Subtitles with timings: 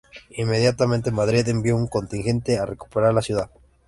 [0.31, 3.51] Inmediatamente Madrid envió un contingente a recuperar la ciudad.